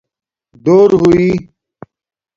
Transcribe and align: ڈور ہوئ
ڈور 0.63 0.89
ہوئ 1.01 1.27